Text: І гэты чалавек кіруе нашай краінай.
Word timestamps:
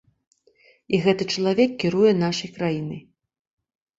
І 0.97 0.99
гэты 1.03 1.27
чалавек 1.33 1.75
кіруе 1.83 2.11
нашай 2.23 2.51
краінай. 2.57 3.01